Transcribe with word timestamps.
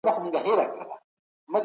اسلام 0.03 0.21
د 0.25 0.27
بشریت 0.35 0.57
لارښود 0.59 0.87
دی. 0.89 0.95